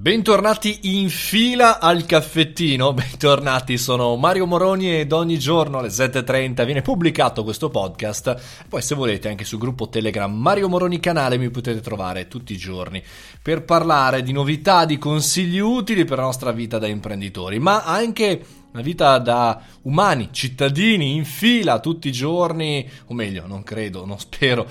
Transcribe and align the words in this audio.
Bentornati 0.00 0.78
in 0.82 1.08
fila 1.10 1.80
al 1.80 2.06
caffettino, 2.06 2.92
bentornati, 2.94 3.76
sono 3.76 4.14
Mario 4.14 4.46
Moroni 4.46 4.96
ed 5.00 5.10
ogni 5.10 5.40
giorno 5.40 5.78
alle 5.78 5.88
7.30 5.88 6.64
viene 6.64 6.82
pubblicato 6.82 7.42
questo 7.42 7.68
podcast, 7.68 8.64
poi 8.68 8.80
se 8.80 8.94
volete 8.94 9.28
anche 9.28 9.42
sul 9.42 9.58
gruppo 9.58 9.88
Telegram 9.88 10.32
Mario 10.32 10.68
Moroni 10.68 11.00
canale 11.00 11.36
mi 11.36 11.50
potete 11.50 11.80
trovare 11.80 12.28
tutti 12.28 12.52
i 12.52 12.56
giorni 12.56 13.02
per 13.42 13.64
parlare 13.64 14.22
di 14.22 14.30
novità, 14.30 14.84
di 14.84 14.98
consigli 14.98 15.58
utili 15.58 16.04
per 16.04 16.18
la 16.18 16.24
nostra 16.24 16.52
vita 16.52 16.78
da 16.78 16.86
imprenditori, 16.86 17.58
ma 17.58 17.82
anche 17.82 18.40
una 18.70 18.82
vita 18.82 19.18
da 19.18 19.60
umani, 19.82 20.28
cittadini 20.30 21.16
in 21.16 21.24
fila 21.24 21.80
tutti 21.80 22.06
i 22.06 22.12
giorni, 22.12 22.88
o 23.06 23.14
meglio, 23.14 23.48
non 23.48 23.64
credo, 23.64 24.06
non 24.06 24.20
spero 24.20 24.68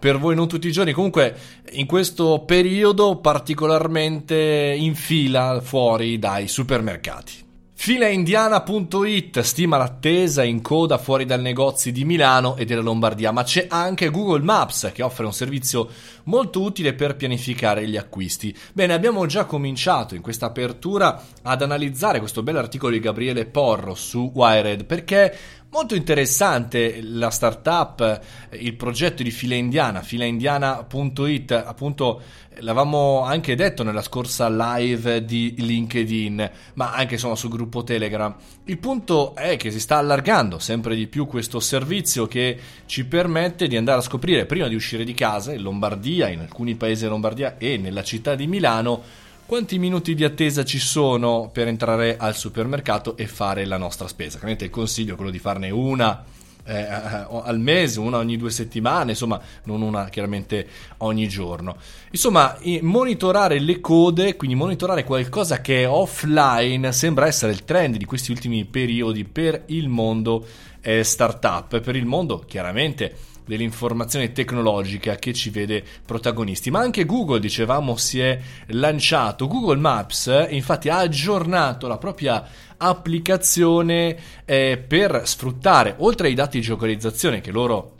per 0.00 0.18
voi 0.18 0.34
non 0.34 0.48
tutti 0.48 0.66
i 0.66 0.72
giorni, 0.72 0.92
comunque 0.92 1.36
in 1.72 1.86
questo 1.86 2.42
periodo 2.44 3.18
particolarmente 3.18 4.74
in 4.76 4.94
fila 4.96 5.60
fuori 5.60 6.18
dai 6.18 6.48
supermercati. 6.48 7.48
Filaindiana.it 7.80 9.40
stima 9.40 9.78
l'attesa 9.78 10.42
in 10.42 10.60
coda 10.60 10.98
fuori 10.98 11.24
dal 11.24 11.40
negozio 11.40 11.90
di 11.90 12.04
Milano 12.04 12.56
e 12.56 12.66
della 12.66 12.82
Lombardia, 12.82 13.32
ma 13.32 13.42
c'è 13.42 13.68
anche 13.70 14.10
Google 14.10 14.42
Maps 14.42 14.90
che 14.92 15.02
offre 15.02 15.24
un 15.24 15.32
servizio 15.32 15.88
molto 16.24 16.60
utile 16.60 16.92
per 16.92 17.16
pianificare 17.16 17.88
gli 17.88 17.96
acquisti. 17.96 18.54
Bene, 18.74 18.92
abbiamo 18.92 19.24
già 19.24 19.46
cominciato 19.46 20.14
in 20.14 20.20
questa 20.20 20.44
apertura 20.44 21.24
ad 21.40 21.62
analizzare 21.62 22.18
questo 22.18 22.42
bell'articolo 22.42 22.92
di 22.92 23.00
Gabriele 23.00 23.46
Porro 23.46 23.94
su 23.94 24.30
Wired 24.34 24.84
perché 24.84 25.34
Molto 25.72 25.94
interessante 25.94 26.98
la 27.00 27.30
startup, 27.30 28.20
il 28.58 28.74
progetto 28.74 29.22
di 29.22 29.30
Fila 29.30 29.54
Indiana, 29.54 30.02
filaindiana.it, 30.02 31.52
appunto 31.52 32.20
l'avevamo 32.58 33.22
anche 33.22 33.54
detto 33.54 33.84
nella 33.84 34.02
scorsa 34.02 34.48
live 34.48 35.24
di 35.24 35.54
LinkedIn, 35.56 36.50
ma 36.74 36.92
anche 36.92 37.14
insomma 37.14 37.36
sul 37.36 37.50
gruppo 37.50 37.84
Telegram. 37.84 38.34
Il 38.64 38.78
punto 38.78 39.36
è 39.36 39.56
che 39.56 39.70
si 39.70 39.78
sta 39.78 39.98
allargando 39.98 40.58
sempre 40.58 40.96
di 40.96 41.06
più 41.06 41.28
questo 41.28 41.60
servizio 41.60 42.26
che 42.26 42.58
ci 42.86 43.06
permette 43.06 43.68
di 43.68 43.76
andare 43.76 43.98
a 43.98 44.02
scoprire 44.02 44.46
prima 44.46 44.66
di 44.66 44.74
uscire 44.74 45.04
di 45.04 45.14
casa 45.14 45.52
in 45.52 45.62
Lombardia, 45.62 46.28
in 46.30 46.40
alcuni 46.40 46.74
paesi 46.74 47.02
della 47.02 47.12
Lombardia 47.12 47.58
e 47.58 47.76
nella 47.76 48.02
città 48.02 48.34
di 48.34 48.48
Milano 48.48 49.28
quanti 49.50 49.80
minuti 49.80 50.14
di 50.14 50.22
attesa 50.22 50.64
ci 50.64 50.78
sono 50.78 51.50
per 51.52 51.66
entrare 51.66 52.16
al 52.16 52.36
supermercato 52.36 53.16
e 53.16 53.26
fare 53.26 53.64
la 53.64 53.78
nostra 53.78 54.06
spesa. 54.06 54.34
Chiaramente 54.34 54.66
il 54.66 54.70
consiglio 54.70 55.14
è 55.14 55.16
quello 55.16 55.32
di 55.32 55.40
farne 55.40 55.70
una 55.70 56.22
eh, 56.62 56.82
eh, 56.82 57.26
al 57.42 57.58
mese, 57.58 57.98
una 57.98 58.18
ogni 58.18 58.36
due 58.36 58.52
settimane, 58.52 59.10
insomma, 59.10 59.40
non 59.64 59.82
una 59.82 60.08
chiaramente 60.08 60.68
ogni 60.98 61.26
giorno. 61.26 61.78
Insomma, 62.12 62.56
monitorare 62.82 63.58
le 63.58 63.80
code, 63.80 64.36
quindi 64.36 64.54
monitorare 64.54 65.02
qualcosa 65.02 65.60
che 65.60 65.82
è 65.82 65.88
offline, 65.88 66.92
sembra 66.92 67.26
essere 67.26 67.50
il 67.50 67.64
trend 67.64 67.96
di 67.96 68.04
questi 68.04 68.30
ultimi 68.30 68.64
periodi 68.66 69.24
per 69.24 69.64
il 69.66 69.88
mondo 69.88 70.46
eh, 70.80 71.04
startup, 71.04 71.80
per 71.80 71.96
il 71.96 72.06
mondo 72.06 72.40
chiaramente 72.40 73.28
dell'informazione 73.46 74.32
tecnologica 74.32 75.16
che 75.16 75.32
ci 75.32 75.50
vede 75.50 75.82
protagonisti. 76.06 76.70
Ma 76.70 76.80
anche 76.80 77.04
Google, 77.04 77.40
dicevamo, 77.40 77.96
si 77.96 78.20
è 78.20 78.38
lanciato. 78.68 79.48
Google 79.48 79.78
Maps, 79.78 80.46
infatti, 80.50 80.88
ha 80.88 80.98
aggiornato 80.98 81.88
la 81.88 81.98
propria 81.98 82.46
applicazione 82.76 84.16
eh, 84.44 84.82
per 84.86 85.22
sfruttare, 85.24 85.96
oltre 85.98 86.28
ai 86.28 86.34
dati 86.34 86.58
di 86.58 86.64
geolocalizzazione 86.64 87.40
che 87.40 87.50
loro 87.50 87.96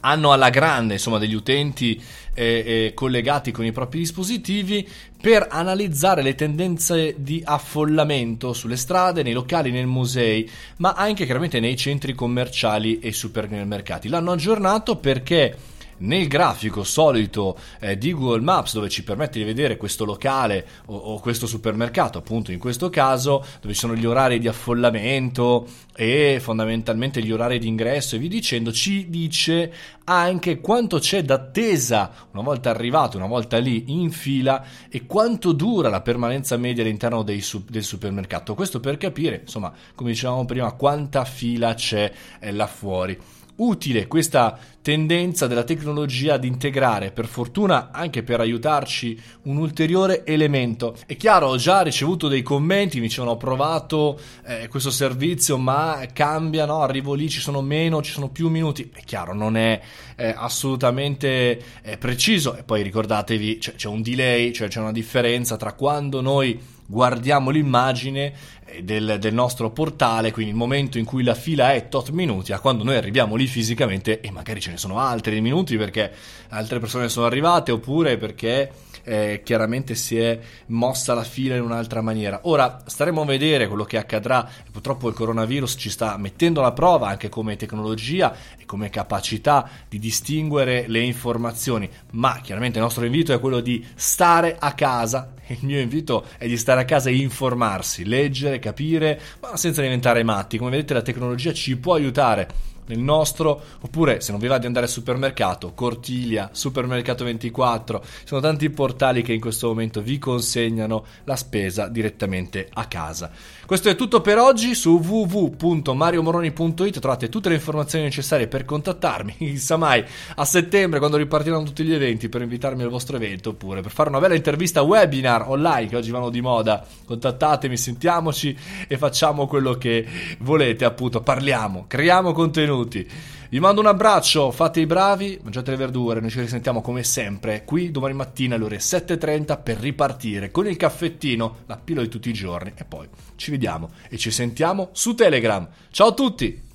hanno 0.00 0.32
alla 0.32 0.50
grande 0.50 0.94
insomma, 0.94 1.18
degli 1.18 1.34
utenti 1.34 2.00
eh, 2.34 2.44
eh, 2.44 2.94
collegati 2.94 3.50
con 3.50 3.64
i 3.64 3.72
propri 3.72 3.98
dispositivi 3.98 4.86
per 5.20 5.48
analizzare 5.50 6.22
le 6.22 6.34
tendenze 6.34 7.16
di 7.18 7.42
affollamento 7.44 8.52
sulle 8.52 8.76
strade, 8.76 9.22
nei 9.22 9.32
locali, 9.32 9.72
nei 9.72 9.86
musei, 9.86 10.48
ma 10.76 10.92
anche 10.92 11.24
chiaramente 11.24 11.58
nei 11.58 11.76
centri 11.76 12.14
commerciali 12.14 13.00
e 13.00 13.12
supermercati. 13.12 14.08
L'hanno 14.08 14.32
aggiornato 14.32 14.96
perché 14.96 15.56
nel 15.98 16.28
grafico 16.28 16.84
solito 16.84 17.58
eh, 17.80 17.96
di 17.96 18.12
Google 18.12 18.40
Maps 18.40 18.74
dove 18.74 18.88
ci 18.88 19.04
permette 19.04 19.38
di 19.38 19.44
vedere 19.44 19.76
questo 19.76 20.04
locale 20.04 20.66
o, 20.86 20.96
o, 20.96 21.20
questo 21.20 21.46
supermercato, 21.46 22.18
appunto 22.18 22.52
in 22.52 22.58
questo 22.58 22.90
caso, 22.90 23.44
dove 23.60 23.72
ci 23.72 23.80
sono 23.80 23.94
gli 23.94 24.06
orari 24.06 24.38
di 24.38 24.48
affollamento 24.48 25.66
e 25.94 26.38
fondamentalmente 26.40 27.22
gli 27.22 27.32
orari 27.32 27.58
di 27.58 27.66
ingresso 27.66 28.16
e 28.16 28.18
vi 28.18 28.28
dicendo, 28.28 28.72
ci 28.72 29.08
dice 29.08 29.72
anche 30.04 30.60
quanto 30.60 30.98
c'è 30.98 31.22
d'attesa 31.22 32.10
una 32.32 32.42
volta 32.42 32.70
arrivato, 32.70 33.16
una 33.16 33.26
volta 33.26 33.58
lì 33.58 33.84
in 33.88 34.10
fila 34.10 34.64
e 34.88 35.06
quanto 35.06 35.52
dura 35.52 35.88
la 35.88 36.00
permanenza 36.00 36.56
media 36.56 36.82
all'interno 36.82 37.22
dei, 37.22 37.44
del 37.68 37.84
supermercato. 37.84 38.54
Questo 38.54 38.80
per 38.80 38.96
capire, 38.96 39.40
insomma, 39.42 39.72
come 39.94 40.10
dicevamo 40.10 40.44
prima, 40.44 40.72
quanta 40.72 41.24
fila 41.24 41.74
c'è 41.74 42.10
eh, 42.38 42.52
là 42.52 42.66
fuori 42.66 43.18
utile 43.58 44.06
questa 44.06 44.58
tendenza 44.82 45.46
della 45.46 45.64
tecnologia 45.64 46.34
ad 46.34 46.44
integrare, 46.44 47.10
per 47.10 47.26
fortuna 47.26 47.90
anche 47.90 48.22
per 48.22 48.40
aiutarci, 48.40 49.20
un 49.42 49.58
ulteriore 49.58 50.24
elemento. 50.24 50.96
È 51.06 51.16
chiaro, 51.16 51.48
ho 51.48 51.56
già 51.56 51.82
ricevuto 51.82 52.28
dei 52.28 52.42
commenti, 52.42 53.00
mi 53.00 53.10
ci 53.10 53.20
hanno 53.20 53.36
provato 53.36 54.18
eh, 54.46 54.68
questo 54.68 54.90
servizio, 54.90 55.58
ma 55.58 56.06
cambia, 56.12 56.64
no? 56.64 56.80
arrivo 56.80 57.14
lì, 57.14 57.28
ci 57.28 57.40
sono 57.40 57.60
meno, 57.60 58.02
ci 58.02 58.12
sono 58.12 58.30
più 58.30 58.48
minuti. 58.48 58.90
È 58.92 59.02
chiaro, 59.04 59.34
non 59.34 59.56
è 59.56 59.80
eh, 60.16 60.34
assolutamente 60.36 61.62
eh, 61.82 61.98
preciso. 61.98 62.56
E 62.56 62.62
poi 62.62 62.82
ricordatevi, 62.82 63.58
c'è, 63.58 63.74
c'è 63.74 63.88
un 63.88 64.00
delay, 64.00 64.52
cioè 64.52 64.68
c'è 64.68 64.80
una 64.80 64.92
differenza 64.92 65.56
tra 65.56 65.74
quando 65.74 66.20
noi 66.20 66.76
guardiamo 66.90 67.50
l'immagine 67.50 68.32
eh, 68.64 68.82
del, 68.82 69.18
del, 69.20 69.34
nostro 69.34 69.70
portale, 69.70 70.32
quindi 70.32 70.52
il 70.52 70.56
momento 70.56 70.96
in 70.96 71.04
cui 71.04 71.22
la 71.22 71.34
fila 71.34 71.74
è 71.74 71.88
tot 71.88 72.10
minuti, 72.10 72.52
a 72.52 72.60
quando 72.60 72.82
noi 72.82 72.96
arriviamo 72.96 73.36
lì 73.36 73.46
fisicamente 73.46 74.20
e 74.20 74.30
magari 74.30 74.60
ce 74.60 74.70
ne 74.70 74.78
sono 74.78 74.98
altri 74.98 75.40
minuti 75.42 75.76
perché 75.76 76.10
altre 76.48 76.78
persone 76.78 77.10
sono 77.10 77.26
arrivate 77.26 77.72
oppure 77.72 78.16
perché 78.16 78.70
eh, 79.04 79.42
chiaramente 79.44 79.94
si 79.94 80.18
è 80.18 80.38
mossa 80.66 81.14
la 81.14 81.24
fila 81.24 81.56
in 81.56 81.62
un'altra 81.62 82.00
maniera. 82.00 82.40
Ora 82.44 82.78
staremo 82.84 83.22
a 83.22 83.24
vedere 83.24 83.68
quello 83.68 83.84
che 83.84 83.96
accadrà. 83.96 84.48
Purtroppo 84.70 85.08
il 85.08 85.14
coronavirus 85.14 85.76
ci 85.78 85.90
sta 85.90 86.16
mettendo 86.16 86.60
alla 86.60 86.72
prova 86.72 87.08
anche 87.08 87.28
come 87.28 87.56
tecnologia 87.56 88.34
e 88.56 88.64
come 88.64 88.90
capacità 88.90 89.68
di 89.88 89.98
distinguere 89.98 90.84
le 90.88 91.00
informazioni, 91.00 91.88
ma 92.12 92.40
chiaramente 92.42 92.78
il 92.78 92.84
nostro 92.84 93.04
invito 93.04 93.32
è 93.32 93.40
quello 93.40 93.60
di 93.60 93.84
stare 93.94 94.56
a 94.58 94.72
casa. 94.72 95.34
Il 95.48 95.60
mio 95.62 95.80
invito 95.80 96.26
è 96.36 96.46
di 96.46 96.58
stare 96.58 96.82
a 96.82 96.84
casa 96.84 97.08
e 97.08 97.16
informarsi, 97.16 98.04
leggere, 98.04 98.58
capire, 98.58 99.18
ma 99.40 99.56
senza 99.56 99.80
diventare 99.80 100.22
matti. 100.22 100.58
Come 100.58 100.70
vedete 100.70 100.92
la 100.92 101.00
tecnologia 101.00 101.54
ci 101.54 101.76
può 101.78 101.94
aiutare 101.94 102.76
nel 102.88 102.98
nostro, 102.98 103.60
oppure 103.80 104.20
se 104.20 104.32
non 104.32 104.40
vi 104.40 104.46
va 104.46 104.58
di 104.58 104.66
andare 104.66 104.86
al 104.86 104.90
supermercato, 104.90 105.72
Cortiglia, 105.74 106.50
Supermercato 106.52 107.24
24, 107.24 108.02
sono 108.24 108.40
tanti 108.40 108.68
portali 108.70 109.22
che 109.22 109.32
in 109.32 109.40
questo 109.40 109.68
momento 109.68 110.02
vi 110.02 110.18
consegnano 110.18 111.04
la 111.24 111.36
spesa 111.36 111.88
direttamente 111.88 112.68
a 112.72 112.86
casa. 112.86 113.30
Questo 113.66 113.90
è 113.90 113.96
tutto 113.96 114.20
per 114.20 114.38
oggi. 114.38 114.74
Su 114.74 114.98
www.mariomoroni.it 114.98 117.00
trovate 117.00 117.28
tutte 117.28 117.50
le 117.50 117.56
informazioni 117.56 118.04
necessarie 118.04 118.48
per 118.48 118.64
contattarmi, 118.64 119.36
chissà 119.36 119.76
mai 119.76 120.02
a 120.36 120.44
settembre 120.44 120.98
quando 120.98 121.18
ripartiranno 121.18 121.64
tutti 121.64 121.84
gli 121.84 121.92
eventi 121.92 122.28
per 122.28 122.42
invitarmi 122.42 122.82
al 122.82 122.88
vostro 122.88 123.16
evento 123.16 123.50
oppure 123.50 123.82
per 123.82 123.90
fare 123.90 124.08
una 124.08 124.20
bella 124.20 124.34
intervista 124.34 124.82
webinar 124.82 125.48
online 125.48 125.88
che 125.88 125.96
oggi 125.96 126.10
vanno 126.10 126.30
di 126.30 126.40
moda. 126.40 126.84
Contattatemi, 127.04 127.76
sentiamoci 127.76 128.56
e 128.86 128.96
facciamo 128.96 129.46
quello 129.46 129.74
che 129.74 130.06
volete, 130.38 130.84
appunto, 130.84 131.20
parliamo, 131.20 131.84
creiamo 131.86 132.32
contenuti 132.32 132.77
minuti. 132.78 133.08
Vi 133.50 133.60
mando 133.60 133.80
un 133.80 133.86
abbraccio, 133.86 134.50
fate 134.50 134.80
i 134.80 134.86
bravi, 134.86 135.38
mangiate 135.42 135.70
le 135.70 135.76
verdure, 135.76 136.20
noi 136.20 136.30
ci 136.30 136.40
risentiamo 136.40 136.80
come 136.80 137.02
sempre 137.02 137.64
qui 137.64 137.90
domani 137.90 138.14
mattina 138.14 138.54
alle 138.54 138.64
ore 138.64 138.76
7.30 138.78 139.62
per 139.62 139.78
ripartire 139.78 140.50
con 140.50 140.66
il 140.66 140.76
caffettino, 140.76 141.58
la 141.66 141.76
pillola 141.76 142.04
di 142.04 142.10
tutti 142.10 142.28
i 142.28 142.34
giorni 142.34 142.72
e 142.74 142.84
poi 142.84 143.08
ci 143.36 143.50
vediamo 143.50 143.90
e 144.08 144.18
ci 144.18 144.30
sentiamo 144.30 144.90
su 144.92 145.14
Telegram. 145.14 145.66
Ciao 145.90 146.08
a 146.08 146.12
tutti! 146.12 146.67